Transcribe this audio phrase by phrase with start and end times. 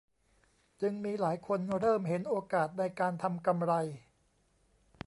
[0.81, 3.73] จึงมีหลายคนเริ่มเห็นโอกาสในการทำกำไร